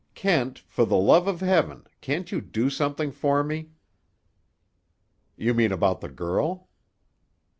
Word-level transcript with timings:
"Kent, 0.15 0.63
for 0.67 0.83
the 0.83 0.97
love 0.97 1.27
of 1.27 1.41
heaven, 1.41 1.85
can't 2.01 2.31
you 2.31 2.41
do 2.41 2.71
something 2.71 3.11
for 3.11 3.43
me?" 3.43 3.69
"You 5.35 5.53
mean 5.53 5.71
about 5.71 6.01
the 6.01 6.09
girl?" 6.09 6.69